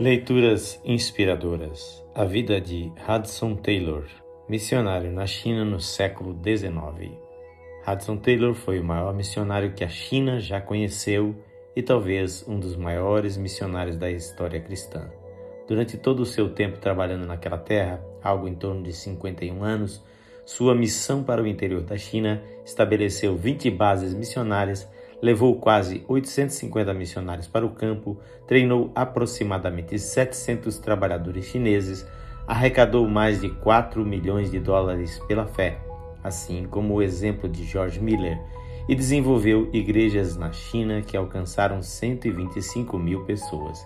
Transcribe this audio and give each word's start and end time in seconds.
Leituras 0.00 0.80
inspiradoras. 0.84 2.04
A 2.16 2.24
vida 2.24 2.60
de 2.60 2.90
Hudson 3.08 3.54
Taylor, 3.54 4.04
missionário 4.48 5.12
na 5.12 5.24
China 5.24 5.64
no 5.64 5.78
século 5.78 6.36
XIX. 6.42 7.12
Hudson 7.86 8.16
Taylor 8.16 8.54
foi 8.54 8.80
o 8.80 8.84
maior 8.84 9.14
missionário 9.14 9.72
que 9.72 9.84
a 9.84 9.88
China 9.88 10.40
já 10.40 10.60
conheceu 10.60 11.36
e 11.76 11.82
talvez 11.82 12.44
um 12.48 12.58
dos 12.58 12.74
maiores 12.74 13.36
missionários 13.36 13.96
da 13.96 14.10
história 14.10 14.60
cristã. 14.60 15.08
Durante 15.68 15.96
todo 15.96 16.24
o 16.24 16.26
seu 16.26 16.48
tempo 16.48 16.80
trabalhando 16.80 17.24
naquela 17.24 17.58
terra, 17.58 18.04
algo 18.20 18.48
em 18.48 18.54
torno 18.56 18.82
de 18.82 18.92
51 18.92 19.62
anos, 19.62 20.02
sua 20.44 20.74
missão 20.74 21.22
para 21.22 21.40
o 21.40 21.46
interior 21.46 21.82
da 21.82 21.96
China 21.96 22.42
estabeleceu 22.64 23.36
20 23.36 23.70
bases 23.70 24.12
missionárias, 24.12 24.88
levou 25.24 25.56
quase 25.56 26.04
850 26.06 26.92
missionários 26.92 27.46
para 27.46 27.64
o 27.64 27.70
campo, 27.70 28.18
treinou 28.46 28.92
aproximadamente 28.94 29.98
700 29.98 30.78
trabalhadores 30.78 31.46
chineses, 31.46 32.06
arrecadou 32.46 33.08
mais 33.08 33.40
de 33.40 33.48
4 33.48 34.04
milhões 34.04 34.50
de 34.50 34.60
dólares 34.60 35.18
pela 35.26 35.46
fé, 35.46 35.78
assim 36.22 36.66
como 36.66 36.92
o 36.92 37.02
exemplo 37.02 37.48
de 37.48 37.64
George 37.64 38.02
Miller, 38.02 38.38
e 38.86 38.94
desenvolveu 38.94 39.70
igrejas 39.72 40.36
na 40.36 40.52
China 40.52 41.00
que 41.00 41.16
alcançaram 41.16 41.80
125 41.80 42.98
mil 42.98 43.24
pessoas. 43.24 43.82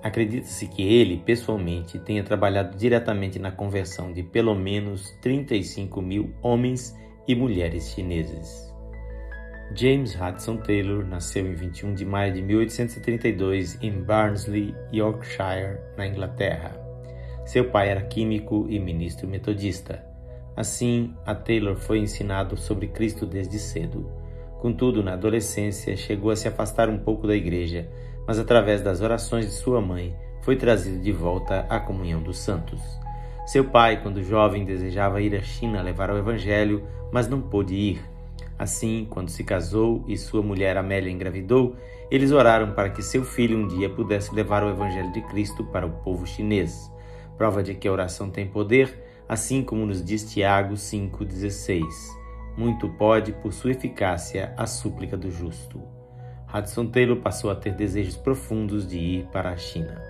Acredita-se 0.00 0.68
que 0.68 0.82
ele, 0.82 1.16
pessoalmente, 1.26 1.98
tenha 1.98 2.22
trabalhado 2.22 2.76
diretamente 2.76 3.40
na 3.40 3.50
conversão 3.50 4.12
de 4.12 4.22
pelo 4.22 4.54
menos 4.54 5.10
35 5.22 6.00
mil 6.00 6.32
homens 6.40 6.96
e 7.26 7.34
mulheres 7.34 7.90
chineses. 7.90 8.77
James 9.74 10.16
Hudson 10.18 10.56
Taylor 10.56 11.04
nasceu 11.04 11.46
em 11.46 11.52
21 11.52 11.94
de 11.94 12.04
maio 12.04 12.32
de 12.32 12.40
1832 12.40 13.78
em 13.82 14.02
Barnsley, 14.02 14.74
Yorkshire, 14.92 15.78
na 15.96 16.06
Inglaterra. 16.06 16.74
Seu 17.44 17.70
pai 17.70 17.90
era 17.90 18.02
químico 18.02 18.66
e 18.68 18.78
ministro 18.78 19.28
metodista. 19.28 20.04
Assim, 20.56 21.14
a 21.24 21.34
Taylor 21.34 21.76
foi 21.76 21.98
ensinado 21.98 22.56
sobre 22.56 22.88
Cristo 22.88 23.26
desde 23.26 23.58
cedo. 23.58 24.10
Contudo, 24.58 25.02
na 25.02 25.12
adolescência, 25.12 25.96
chegou 25.96 26.30
a 26.30 26.36
se 26.36 26.48
afastar 26.48 26.88
um 26.88 26.98
pouco 26.98 27.26
da 27.26 27.36
igreja, 27.36 27.88
mas 28.26 28.38
através 28.38 28.80
das 28.80 29.02
orações 29.02 29.46
de 29.46 29.52
sua 29.52 29.80
mãe, 29.80 30.16
foi 30.42 30.56
trazido 30.56 31.00
de 31.00 31.12
volta 31.12 31.66
à 31.68 31.78
comunhão 31.78 32.22
dos 32.22 32.38
santos. 32.38 32.80
Seu 33.46 33.64
pai, 33.64 34.02
quando 34.02 34.22
jovem, 34.22 34.64
desejava 34.64 35.20
ir 35.20 35.36
à 35.36 35.42
China 35.42 35.82
levar 35.82 36.10
o 36.10 36.18
evangelho, 36.18 36.82
mas 37.12 37.28
não 37.28 37.40
pôde 37.40 37.74
ir. 37.74 38.17
Assim, 38.58 39.06
quando 39.08 39.28
se 39.28 39.44
casou 39.44 40.04
e 40.08 40.16
sua 40.16 40.42
mulher 40.42 40.76
Amélia 40.76 41.12
engravidou, 41.12 41.76
eles 42.10 42.32
oraram 42.32 42.72
para 42.72 42.90
que 42.90 43.02
seu 43.02 43.24
filho 43.24 43.56
um 43.56 43.68
dia 43.68 43.88
pudesse 43.88 44.34
levar 44.34 44.64
o 44.64 44.70
evangelho 44.70 45.12
de 45.12 45.20
Cristo 45.22 45.64
para 45.64 45.86
o 45.86 45.90
povo 45.90 46.26
chinês. 46.26 46.90
Prova 47.36 47.62
de 47.62 47.74
que 47.74 47.86
a 47.86 47.92
oração 47.92 48.30
tem 48.30 48.48
poder, 48.48 49.22
assim 49.28 49.62
como 49.62 49.86
nos 49.86 50.02
diz 50.02 50.28
Tiago 50.28 50.74
5,16. 50.74 51.84
Muito 52.56 52.88
pode, 52.88 53.32
por 53.32 53.52
sua 53.52 53.70
eficácia, 53.70 54.52
a 54.56 54.66
súplica 54.66 55.16
do 55.16 55.30
justo. 55.30 55.80
Hudson 56.52 56.86
Taylor 56.86 57.18
passou 57.18 57.50
a 57.50 57.54
ter 57.54 57.74
desejos 57.74 58.16
profundos 58.16 58.88
de 58.88 58.98
ir 58.98 59.26
para 59.26 59.50
a 59.50 59.56
China. 59.56 60.02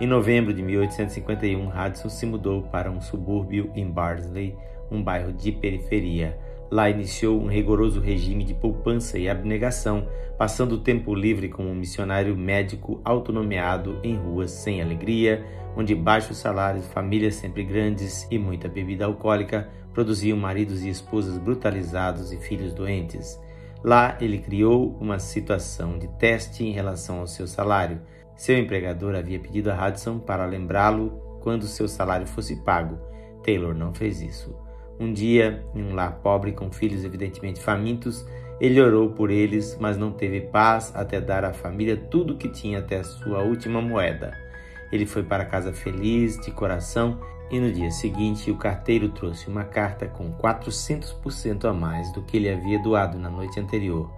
Em 0.00 0.06
novembro 0.06 0.54
de 0.54 0.62
1851, 0.62 1.68
Hudson 1.68 2.08
se 2.08 2.24
mudou 2.24 2.62
para 2.62 2.90
um 2.90 3.02
subúrbio 3.02 3.70
em 3.74 3.90
Barnsley, 3.90 4.56
um 4.90 5.02
bairro 5.02 5.32
de 5.32 5.52
periferia. 5.52 6.38
Lá 6.70 6.88
iniciou 6.88 7.40
um 7.40 7.48
rigoroso 7.48 8.00
regime 8.00 8.44
de 8.44 8.54
poupança 8.54 9.18
e 9.18 9.28
abnegação, 9.28 10.06
passando 10.38 10.72
o 10.76 10.80
tempo 10.80 11.14
livre 11.14 11.48
como 11.48 11.68
um 11.68 11.74
missionário 11.74 12.36
médico 12.36 13.00
autonomeado 13.04 13.98
em 14.04 14.16
ruas 14.16 14.52
sem 14.52 14.80
alegria, 14.80 15.44
onde 15.76 15.94
baixos 15.94 16.38
salários, 16.38 16.86
famílias 16.86 17.34
sempre 17.34 17.64
grandes 17.64 18.26
e 18.30 18.38
muita 18.38 18.68
bebida 18.68 19.04
alcoólica 19.04 19.68
produziam 19.92 20.38
maridos 20.38 20.82
e 20.84 20.88
esposas 20.88 21.38
brutalizados 21.38 22.32
e 22.32 22.36
filhos 22.36 22.72
doentes. 22.72 23.38
Lá 23.82 24.16
ele 24.20 24.38
criou 24.38 24.96
uma 25.00 25.18
situação 25.18 25.98
de 25.98 26.06
teste 26.18 26.64
em 26.64 26.70
relação 26.70 27.18
ao 27.18 27.26
seu 27.26 27.46
salário. 27.46 28.00
Seu 28.36 28.58
empregador 28.58 29.14
havia 29.14 29.40
pedido 29.40 29.70
a 29.70 29.88
Hudson 29.88 30.18
para 30.18 30.46
lembrá-lo 30.46 31.10
quando 31.42 31.66
seu 31.66 31.88
salário 31.88 32.26
fosse 32.26 32.56
pago. 32.56 32.98
Taylor 33.42 33.74
não 33.74 33.92
fez 33.94 34.20
isso. 34.20 34.54
Um 35.00 35.14
dia, 35.14 35.64
em 35.74 35.82
um 35.82 35.94
lar 35.94 36.20
pobre 36.22 36.52
com 36.52 36.70
filhos 36.70 37.04
evidentemente 37.04 37.58
famintos, 37.58 38.26
ele 38.60 38.78
orou 38.78 39.08
por 39.08 39.30
eles, 39.30 39.78
mas 39.80 39.96
não 39.96 40.12
teve 40.12 40.42
paz 40.42 40.92
até 40.94 41.18
dar 41.18 41.42
à 41.42 41.54
família 41.54 41.96
tudo 41.96 42.34
o 42.34 42.36
que 42.36 42.50
tinha 42.50 42.80
até 42.80 42.98
a 42.98 43.04
sua 43.04 43.38
última 43.38 43.80
moeda. 43.80 44.36
Ele 44.92 45.06
foi 45.06 45.22
para 45.22 45.46
casa 45.46 45.72
feliz, 45.72 46.38
de 46.38 46.50
coração, 46.50 47.18
e 47.50 47.58
no 47.58 47.72
dia 47.72 47.90
seguinte, 47.90 48.50
o 48.50 48.56
carteiro 48.56 49.08
trouxe 49.08 49.48
uma 49.48 49.64
carta 49.64 50.06
com 50.06 50.30
400% 50.34 51.64
a 51.64 51.72
mais 51.72 52.12
do 52.12 52.22
que 52.22 52.36
ele 52.36 52.50
havia 52.50 52.78
doado 52.82 53.18
na 53.18 53.30
noite 53.30 53.58
anterior. 53.58 54.10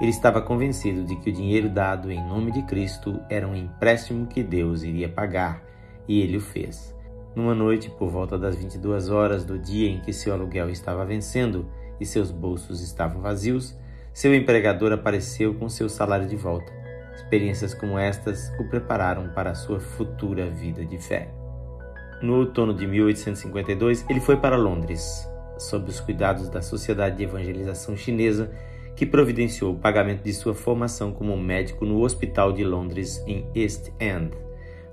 Ele 0.00 0.10
estava 0.10 0.42
convencido 0.42 1.04
de 1.04 1.14
que 1.16 1.30
o 1.30 1.32
dinheiro 1.32 1.68
dado 1.68 2.10
em 2.10 2.22
nome 2.26 2.50
de 2.50 2.62
Cristo 2.62 3.20
era 3.30 3.46
um 3.46 3.54
empréstimo 3.54 4.26
que 4.26 4.42
Deus 4.42 4.82
iria 4.82 5.08
pagar, 5.08 5.62
e 6.08 6.20
ele 6.20 6.38
o 6.38 6.40
fez. 6.40 6.93
Numa 7.34 7.54
noite, 7.54 7.90
por 7.90 8.08
volta 8.08 8.38
das 8.38 8.54
22 8.54 9.10
horas 9.10 9.44
do 9.44 9.58
dia 9.58 9.88
em 9.88 10.00
que 10.00 10.12
seu 10.12 10.32
aluguel 10.32 10.70
estava 10.70 11.04
vencendo 11.04 11.66
e 11.98 12.06
seus 12.06 12.30
bolsos 12.30 12.80
estavam 12.80 13.20
vazios, 13.20 13.76
seu 14.12 14.32
empregador 14.32 14.92
apareceu 14.92 15.54
com 15.54 15.68
seu 15.68 15.88
salário 15.88 16.28
de 16.28 16.36
volta. 16.36 16.72
Experiências 17.16 17.74
como 17.74 17.98
estas 17.98 18.52
o 18.60 18.68
prepararam 18.68 19.28
para 19.28 19.50
a 19.50 19.54
sua 19.54 19.80
futura 19.80 20.48
vida 20.48 20.84
de 20.84 20.98
fé. 20.98 21.28
No 22.22 22.36
outono 22.36 22.72
de 22.72 22.86
1852, 22.86 24.06
ele 24.08 24.20
foi 24.20 24.36
para 24.36 24.56
Londres, 24.56 25.28
sob 25.58 25.90
os 25.90 25.98
cuidados 25.98 26.48
da 26.48 26.62
Sociedade 26.62 27.16
de 27.16 27.24
Evangelização 27.24 27.96
Chinesa, 27.96 28.50
que 28.94 29.04
providenciou 29.04 29.72
o 29.72 29.78
pagamento 29.78 30.22
de 30.22 30.32
sua 30.32 30.54
formação 30.54 31.12
como 31.12 31.36
médico 31.36 31.84
no 31.84 32.00
Hospital 32.00 32.52
de 32.52 32.62
Londres, 32.62 33.22
em 33.26 33.44
East 33.54 33.90
End. 34.00 34.30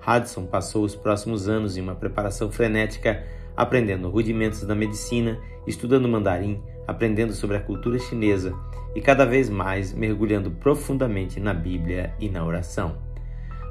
Hudson 0.05 0.45
passou 0.45 0.83
os 0.83 0.95
próximos 0.95 1.47
anos 1.47 1.77
em 1.77 1.81
uma 1.81 1.95
preparação 1.95 2.51
frenética, 2.51 3.23
aprendendo 3.55 4.09
rudimentos 4.09 4.63
da 4.63 4.73
medicina, 4.73 5.39
estudando 5.67 6.07
mandarim, 6.07 6.61
aprendendo 6.87 7.33
sobre 7.33 7.57
a 7.57 7.61
cultura 7.61 7.99
chinesa 7.99 8.53
e 8.95 9.01
cada 9.01 9.25
vez 9.25 9.49
mais 9.49 9.93
mergulhando 9.93 10.51
profundamente 10.51 11.39
na 11.39 11.53
Bíblia 11.53 12.13
e 12.19 12.29
na 12.29 12.43
oração. 12.43 12.97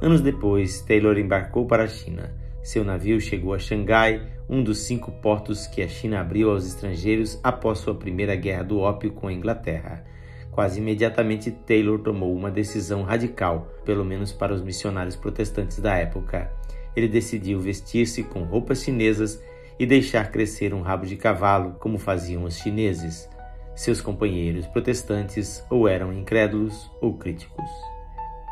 Anos 0.01 0.21
depois, 0.21 0.81
Taylor 0.81 1.19
embarcou 1.19 1.67
para 1.67 1.85
a 1.85 1.89
China. 1.89 2.35
Seu 2.62 2.85
navio 2.85 3.21
chegou 3.21 3.53
a 3.53 3.59
Xangai, 3.59 4.27
um 4.49 4.62
dos 4.62 4.79
cinco 4.79 5.11
portos 5.12 5.67
que 5.67 5.83
a 5.83 5.89
China 5.89 6.21
abriu 6.21 6.51
aos 6.51 6.67
estrangeiros 6.67 7.39
após 7.43 7.79
sua 7.79 7.95
primeira 7.95 8.37
guerra 8.37 8.62
do 8.62 8.79
ópio 8.79 9.12
com 9.12 9.29
a 9.29 9.33
Inglaterra. 9.33 10.05
Quase 10.50 10.81
imediatamente, 10.81 11.50
Taylor 11.50 11.99
tomou 12.00 12.34
uma 12.34 12.50
decisão 12.50 13.03
radical, 13.03 13.69
pelo 13.84 14.05
menos 14.05 14.33
para 14.33 14.53
os 14.53 14.62
missionários 14.62 15.16
protestantes 15.16 15.78
da 15.78 15.97
época. 15.97 16.50
Ele 16.94 17.09
decidiu 17.09 17.61
vestir-se 17.61 18.25
com 18.25 18.43
roupas 18.43 18.83
chinesas 18.83 19.41
e 19.78 19.87
deixar 19.87 20.31
crescer 20.31 20.75
um 20.75 20.83
rabo 20.83 21.06
de 21.06 21.16
cavalo, 21.16 21.77
como 21.78 21.99
faziam 21.99 22.44
os 22.44 22.59
chineses. 22.59 23.28
Seus 23.75 24.00
companheiros 24.00 24.66
protestantes 24.66 25.65
ou 25.71 25.88
eram 25.88 26.12
incrédulos 26.12 26.91
ou 27.00 27.15
críticos. 27.15 27.71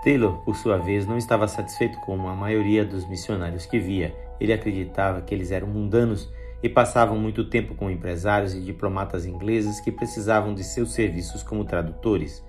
Taylor, 0.02 0.38
por 0.44 0.56
sua 0.56 0.78
vez, 0.78 1.06
não 1.06 1.18
estava 1.18 1.48
satisfeito 1.48 1.98
com 2.00 2.28
a 2.28 2.34
maioria 2.34 2.84
dos 2.84 3.06
missionários 3.08 3.66
que 3.66 3.78
via. 3.78 4.14
Ele 4.40 4.52
acreditava 4.52 5.20
que 5.20 5.34
eles 5.34 5.50
eram 5.50 5.66
mundanos 5.66 6.32
e 6.62 6.68
passavam 6.68 7.18
muito 7.18 7.44
tempo 7.44 7.74
com 7.74 7.90
empresários 7.90 8.54
e 8.54 8.60
diplomatas 8.60 9.24
ingleses 9.24 9.80
que 9.80 9.92
precisavam 9.92 10.54
de 10.54 10.64
seus 10.64 10.92
serviços 10.92 11.42
como 11.42 11.64
tradutores. 11.64 12.44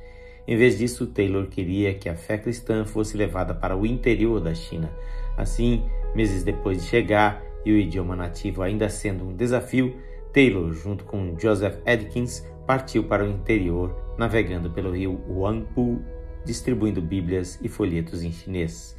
Em 0.47 0.57
vez 0.57 0.77
disso, 0.77 1.07
Taylor 1.07 1.47
queria 1.47 1.93
que 1.93 2.09
a 2.09 2.15
fé 2.15 2.37
cristã 2.37 2.83
fosse 2.83 3.15
levada 3.15 3.53
para 3.53 3.77
o 3.77 3.85
interior 3.85 4.39
da 4.39 4.53
China. 4.53 4.91
Assim, 5.37 5.83
meses 6.15 6.43
depois 6.43 6.81
de 6.81 6.87
chegar 6.87 7.43
e 7.63 7.71
o 7.71 7.77
idioma 7.77 8.15
nativo 8.15 8.63
ainda 8.63 8.89
sendo 8.89 9.25
um 9.25 9.35
desafio, 9.35 9.95
Taylor, 10.33 10.73
junto 10.73 11.03
com 11.05 11.37
Joseph 11.37 11.77
Edkins, 11.85 12.45
partiu 12.65 13.03
para 13.03 13.23
o 13.23 13.29
interior, 13.29 13.95
navegando 14.17 14.71
pelo 14.71 14.91
rio 14.91 15.21
Huangpu 15.27 16.01
distribuindo 16.45 17.01
Bíblias 17.01 17.59
e 17.61 17.69
folhetos 17.69 18.23
em 18.23 18.31
chinês. 18.31 18.97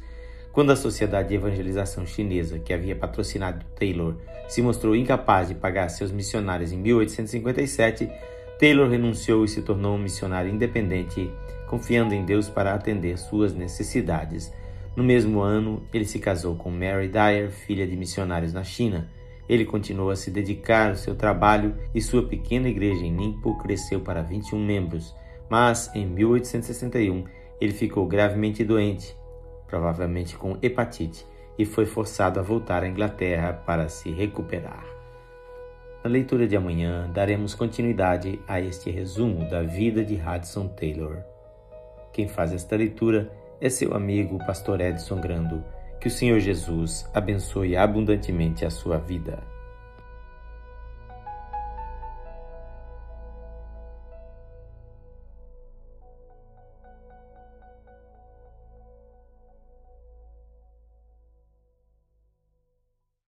Quando 0.51 0.71
a 0.71 0.75
Sociedade 0.75 1.29
de 1.29 1.35
Evangelização 1.35 2.05
Chinesa, 2.05 2.59
que 2.59 2.73
havia 2.73 2.95
patrocinado 2.95 3.65
Taylor, 3.73 4.17
se 4.49 4.61
mostrou 4.61 4.93
incapaz 4.95 5.47
de 5.47 5.55
pagar 5.55 5.87
seus 5.87 6.11
missionários 6.11 6.73
em 6.73 6.77
1857, 6.77 8.11
Taylor 8.59 8.89
renunciou 8.89 9.45
e 9.45 9.47
se 9.47 9.61
tornou 9.61 9.95
um 9.95 9.97
missionário 9.97 10.51
independente, 10.51 11.31
confiando 11.67 12.13
em 12.13 12.25
Deus 12.25 12.49
para 12.49 12.73
atender 12.73 13.17
suas 13.17 13.53
necessidades. 13.53 14.51
No 14.93 15.05
mesmo 15.05 15.39
ano, 15.39 15.83
ele 15.93 16.03
se 16.03 16.19
casou 16.19 16.55
com 16.55 16.69
Mary 16.69 17.07
Dyer, 17.07 17.49
filha 17.49 17.87
de 17.87 17.95
missionários 17.95 18.51
na 18.51 18.63
China. 18.63 19.09
Ele 19.47 19.63
continuou 19.63 20.09
a 20.09 20.17
se 20.17 20.29
dedicar 20.29 20.89
ao 20.89 20.95
seu 20.95 21.15
trabalho 21.15 21.75
e 21.95 22.01
sua 22.01 22.27
pequena 22.27 22.67
igreja 22.67 23.05
em 23.05 23.11
Ningpo 23.11 23.57
cresceu 23.57 24.01
para 24.01 24.21
21 24.21 24.59
membros. 24.59 25.15
Mas, 25.49 25.89
em 25.95 26.05
1861, 26.05 27.23
ele 27.59 27.73
ficou 27.73 28.05
gravemente 28.05 28.65
doente. 28.65 29.15
Provavelmente 29.71 30.37
com 30.37 30.57
hepatite, 30.61 31.25
e 31.57 31.65
foi 31.65 31.85
forçado 31.85 32.39
a 32.39 32.43
voltar 32.43 32.83
à 32.83 32.87
Inglaterra 32.87 33.53
para 33.53 33.87
se 33.87 34.11
recuperar. 34.11 34.85
Na 36.03 36.09
leitura 36.09 36.47
de 36.47 36.55
amanhã, 36.55 37.09
daremos 37.13 37.53
continuidade 37.55 38.39
a 38.47 38.59
este 38.59 38.89
resumo 38.91 39.49
da 39.49 39.61
vida 39.61 40.03
de 40.03 40.15
Hudson 40.15 40.67
Taylor. 40.67 41.19
Quem 42.11 42.27
faz 42.27 42.51
esta 42.53 42.75
leitura 42.75 43.31
é 43.61 43.69
seu 43.69 43.93
amigo, 43.93 44.39
Pastor 44.45 44.81
Edson 44.81 45.21
Grando. 45.21 45.63
Que 45.99 46.07
o 46.07 46.11
Senhor 46.11 46.39
Jesus 46.39 47.07
abençoe 47.13 47.77
abundantemente 47.77 48.65
a 48.65 48.71
sua 48.71 48.97
vida. 48.97 49.50